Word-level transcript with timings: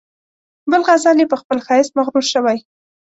بل 0.71 0.81
غزل 0.87 1.17
یې 1.21 1.27
په 1.31 1.37
خپل 1.41 1.57
ښایست 1.65 1.91
مغرور 1.97 2.25
شوی. 2.33 2.57